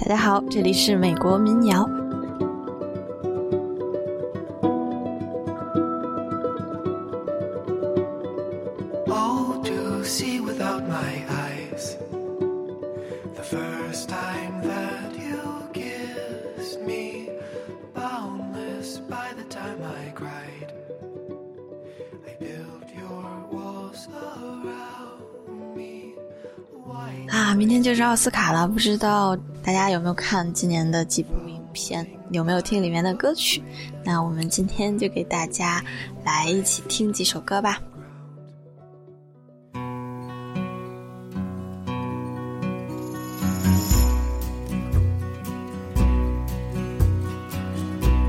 [0.00, 1.88] 大家好，这里是美国民谣。
[27.30, 33.61] 啊，明天就是奥斯卡了，不知道 大家有没有看今年的几部影片，有没有听里面的歌曲？
[34.03, 35.83] 那我们今天就给大家
[36.25, 37.79] 来一起听几首歌吧。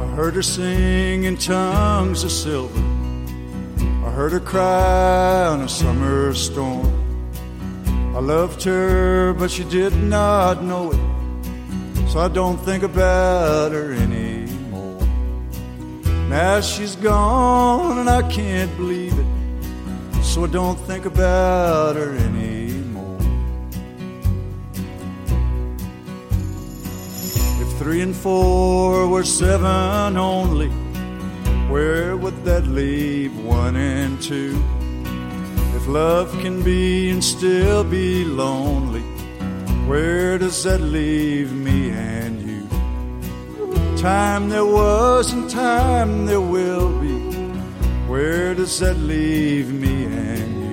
[0.00, 2.82] I heard her sing in tongues of silver.
[4.04, 6.86] I heard her cry on a summer storm.
[8.16, 10.98] I loved her, but she did not know it.
[12.13, 15.01] So I don't think about her anymore.
[16.29, 20.23] Now she's gone and I can't believe it.
[20.23, 23.17] So I don't think about her anymore.
[27.63, 30.69] If three and four were seven only,
[31.67, 34.63] where would that leave one and two?
[35.75, 39.01] If love can be and still be lonely,
[39.87, 43.97] where does that leave me and you?
[43.97, 47.19] Time there was and time there will be.
[48.07, 50.72] Where does that leave me and you?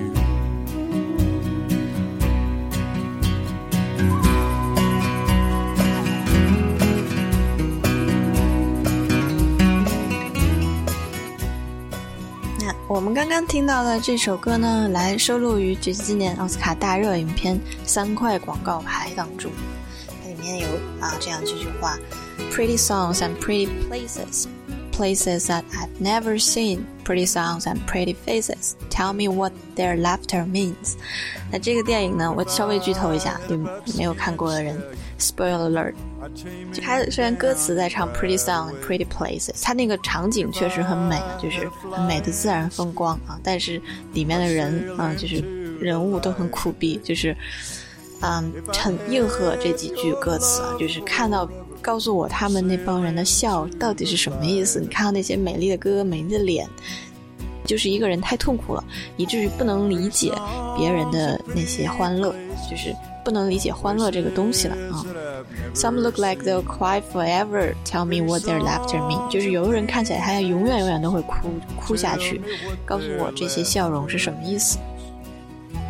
[13.11, 19.51] 们刚刚听到的这首歌呢，来收录于这今年奥斯卡大热影片《三块广告牌》当中。
[20.07, 20.67] 它里面有
[21.01, 21.99] 啊这样几句话
[22.53, 24.45] ：“Pretty songs and pretty places,
[24.93, 26.85] places that I've never seen.
[27.03, 28.75] Pretty songs and pretty faces.
[28.89, 30.93] Tell me what their laughter means.”
[31.51, 33.57] 那这个电影呢，我稍微剧透一下，对
[33.97, 34.81] 没有看过的人
[35.19, 35.95] ，spoiler alert。
[36.71, 43.81] 就他虽然歌词在唱 pretty sound pretty places，它那个场景确实很美，就是很美的自然风光啊，但是
[44.13, 45.43] 里面的人啊，就是
[45.79, 47.35] 人物都很苦逼，就是
[48.21, 51.49] 嗯，很应和这几句歌词啊，就是看到
[51.81, 54.79] 告诉我他们那帮人的笑到底是什么意思？
[54.79, 56.67] 你看到那些美丽的哥哥、美丽的脸，
[57.65, 58.83] 就是一个人太痛苦了，
[59.17, 60.31] 以至于不能理解
[60.77, 62.31] 别人的那些欢乐，
[62.69, 62.95] 就是
[63.25, 65.03] 不能理解欢乐这个东西了啊。
[65.74, 67.74] Some look like they'll cry forever.
[67.84, 69.28] Tell me what their laughter mean.
[69.30, 72.40] 就是有的人看起来他永远永远都会哭哭下去，
[72.84, 74.78] 告诉我这些笑容是什么意思。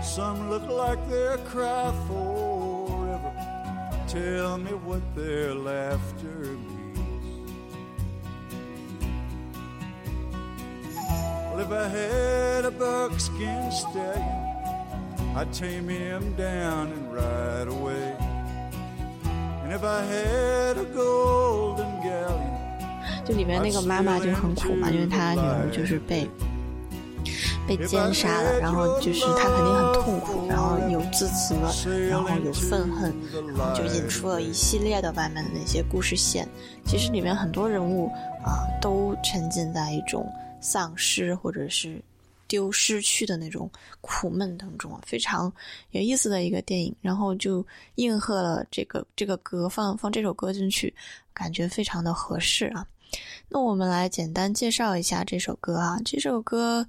[0.03, 3.33] Some look like they'll cry forever.
[4.09, 6.87] Tell me what their laughter means.
[11.53, 14.47] Well, if I had a buckskin stallion,
[15.37, 18.10] I'd tame him down and ride away.
[23.26, 26.28] 就里面那个妈妈就很苦嘛，因为她女儿就是被
[27.68, 31.56] 被奸杀了，然后就是她肯定很痛苦，然后有自责，
[32.10, 33.14] 然后有愤恨，
[33.56, 36.48] 然后就引出了一系列的外面的那些故事线。
[36.86, 38.08] 其实里面很多人物
[38.44, 40.28] 啊、都沉浸在一种
[40.60, 42.02] 丧失或者是
[42.52, 45.50] 丢失去的那种苦闷当中啊，非常
[45.92, 46.94] 有意思的一个电影。
[47.00, 50.94] 然后就应和了这个这个歌，放放这首歌进去，
[51.34, 52.86] 感觉非常的合适啊。
[53.48, 56.86] 那我们来简单介绍一下这首歌啊，这首歌，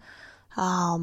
[0.49, 0.99] 啊、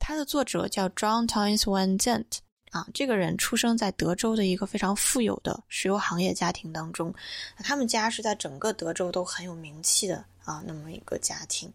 [0.00, 2.38] 它的作者叫 John Tynes Van Zandt
[2.72, 7.14] 啊，这个人出生在德州的一个非常富有的石油行业家庭当中，
[7.58, 11.70] 他们家是在整个德州都很有名气的啊，那么一个家庭。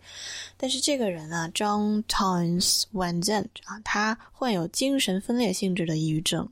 [0.58, 6.50] 但是这个人啊，John Tynes Van Zandt 啊，他患有精神分裂性质的抑郁症。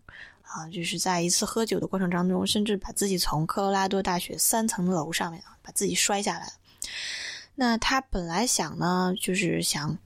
[0.53, 6.51] 啊，就是在一次喝酒的过程当中，甚至把自己从科罗拉多大学三层楼上面啊，把自己摔下来。
[7.55, 9.97] 那他本来想呢，就是想，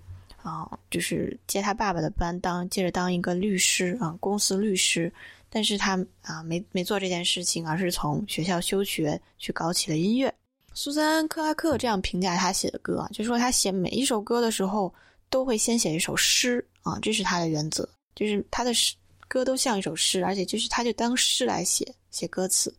[0.43, 5.11] 啊、就是接他爸爸的班当，接着当一个律师啊、公司律师。
[5.49, 10.31] 但是他啊，没没做这件事情，而是从学校休学去搞起了音乐。
[10.75, 14.93] 苏珊·克拉克这样评价他写的歌啊，就说他写每一首歌的时候，
[15.29, 18.93] 都会先写一首诗啊，这是他的原则，就是他的诗。
[19.27, 22.71] 歌都像一首诗，而且就是他就当诗来写写歌词。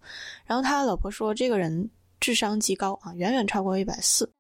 [0.45, 1.91] 然后他的老婆说，这个人
[2.21, 4.31] 智商极高啊，远远超过一百四。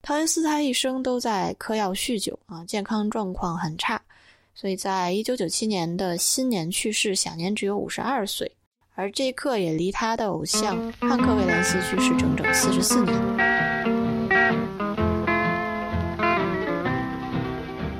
[0.00, 4.00] 汤恩斯他一生都在嗑药酗酒啊，健康状况很差，
[4.54, 8.50] 所以在一九九七年的新年去世，享年只有五十二岁
[9.00, 13.16] 而这一刻也离他的偶像汉克·威廉斯去世整整四十四年。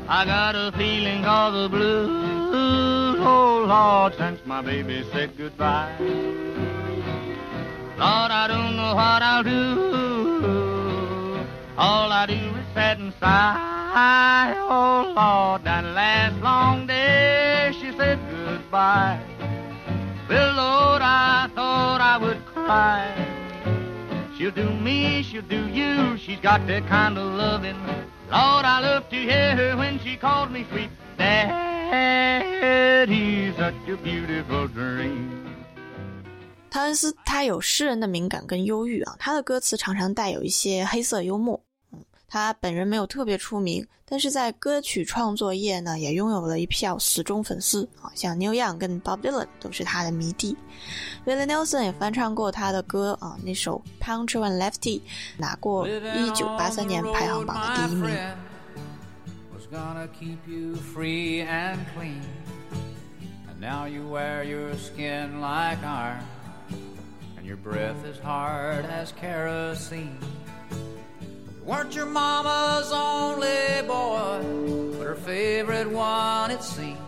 [0.06, 5.88] I got a feeling of the blues, oh Lord, since my baby said goodbye.
[7.96, 9.80] Lord, I don't know what I'll do.
[11.78, 18.18] All I do is sit and sigh, oh Lord, that last long day she said
[18.30, 19.29] goodbye.
[22.70, 23.26] Fine.
[24.36, 26.16] She'll do me, she'll do you.
[26.16, 27.76] She's got that kind of loving.
[28.30, 30.90] Lord, I love to hear her when she called me sweet.
[31.18, 32.32] Daddy,
[33.58, 35.40] such a beautiful dream.
[36.70, 41.60] 汤恩斯他有诗人的敏感跟忧郁啊，他的歌词常常带有一些黑色幽默。
[42.32, 50.56] 他本人没有特别出名，但是在歌曲创作业呢，也拥有了一票死忠粉丝啊，像 Neil Young 跟 Bob Dylan 都是他的迷弟。
[51.26, 55.00] Willie Nelson 也翻唱过他的歌啊，那首 Punch One Lefty
[55.36, 58.16] 拿过一九八三年排行榜的第一名。
[71.64, 76.98] Weren't your mama's only boy, but her favorite one, it seemed.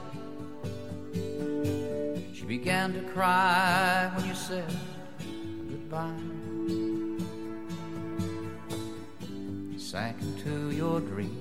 [2.35, 4.77] She began to cry when you said
[5.69, 6.13] goodbye.
[9.79, 11.39] Sank into your dream.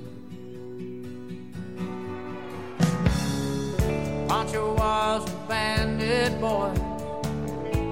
[4.27, 6.71] Pancho was a bandit boy.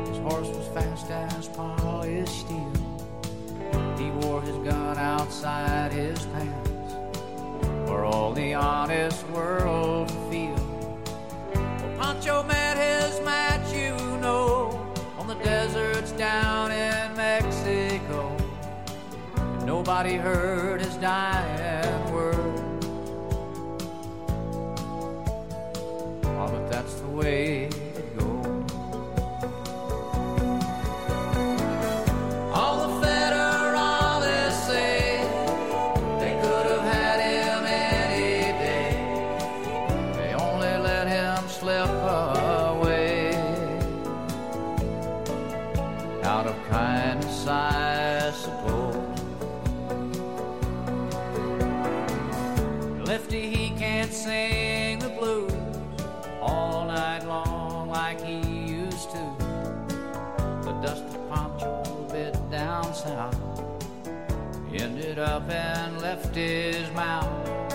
[0.10, 2.79] His horse was fast as polished steel.
[4.40, 6.94] Wore his gun outside his pants
[7.86, 10.56] for all the honest world to feel.
[11.54, 18.38] Well, Pancho met his match, you know, on the deserts down in Mexico.
[19.66, 21.89] Nobody heard his dying
[63.10, 63.60] south
[64.72, 67.69] ended up and left his mouth.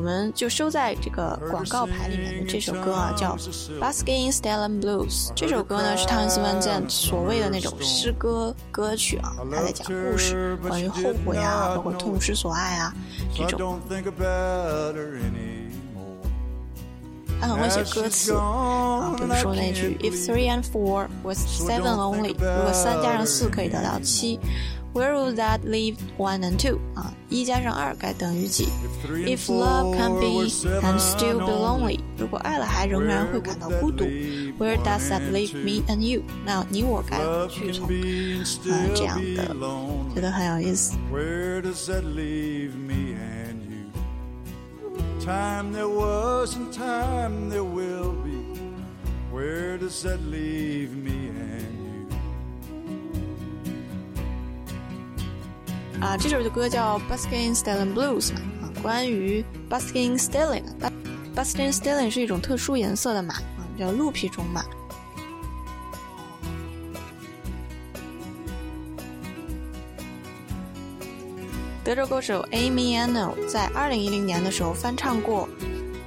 [0.00, 3.36] 我们就收在这个广告牌里面的这首歌啊，叫
[3.78, 5.28] 《Basking Stalin Blues》。
[5.36, 12.94] 这首歌呢是汤姆斯·万赞所谓的那种诗歌歌曲啊，他在讲故事，关于后悔啊，包括痛失所爱啊
[13.36, 13.78] 这种。
[17.42, 24.40] 他很会写歌词啊，比如说那句 "If three and four was seven only"，如果三加上四可以得到七
[24.93, 26.79] ，Where would that leave one and two？
[26.95, 28.67] 啊，一加上二该等于几
[29.05, 34.77] Three and ？If love can four be were seven and still be lonely， only，如果爱了还仍然会感到孤独 Where，Where
[34.77, 36.23] does that leave me and you？
[36.45, 37.87] 那你我该何 Love 去 can 从？
[37.87, 40.21] be and 呃， still 这样 be 的，觉 lonely.
[40.21, 40.93] 得很有意思。
[41.11, 43.89] Where does that leave me and you?
[45.25, 48.45] Time there was and time there will be.
[49.33, 51.31] Where does that leave me
[56.00, 60.90] 啊，这首的歌叫《Busking Stallion Blues》嘛，啊，关于 Busking Stallion 的。
[61.36, 64.64] Busking Stallion 是一种特殊颜色的马啊，叫鹿皮种马。
[71.84, 75.48] 德州歌手 Amy Anno 在2010年的时候翻唱过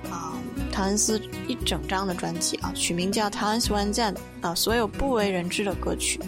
[0.10, 0.34] 啊
[0.72, 6.20] 唐恩斯一整张的专辑啊，取名叫《唐恩斯 One Zen》啊，所有不为人知的歌曲，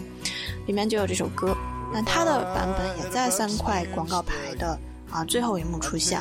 [0.66, 1.56] 里面就有这首歌。
[1.92, 4.78] 那他的版本也在三块广告牌的
[5.10, 6.20] 啊最后一幕出现。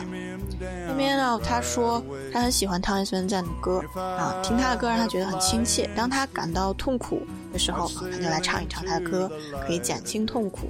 [0.87, 5.89] 那边呢，他说他很喜欢汤恩斯 One Zen 的歌啊，听他的歌让他觉得很亲切。
[5.95, 9.29] 当他感到痛苦的时候啊，他就来唱一唱他的歌，
[9.65, 10.69] 可以减轻痛苦。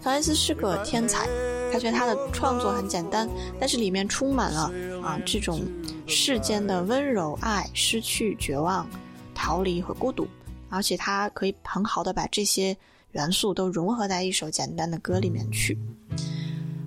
[0.00, 1.26] 汤恩斯是个天才，
[1.72, 4.70] 他觉得他的创作很简单，但是里面充满了
[5.02, 5.60] 啊这种
[6.06, 8.88] 世间的温柔、爱、失去、绝望、
[9.34, 10.28] 逃离和孤独，
[10.70, 12.76] 而且他可以很好的把这些
[13.12, 15.78] 元素都融合在一首简单的歌里面去。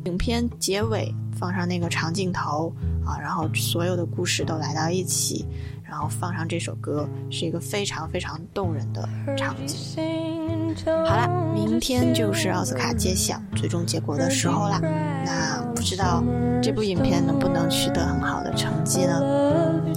[0.05, 2.73] 影片结尾放上那个长镜头
[3.05, 5.45] 啊，然后所有的故事都来到一起，
[5.83, 10.50] 然后放上这首歌，是一个非常非常动人的场景。
[10.85, 14.79] 好了，明天就是奥斯卡揭晓最终结果的时候了。
[15.25, 16.23] 那不知道
[16.61, 19.21] 这部影片能不能取得很好的成绩呢？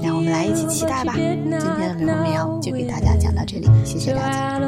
[0.02, 1.14] 让我们来一起期待吧。
[1.14, 4.60] 今天的喵喵就给大家讲到这里，谢谢大家。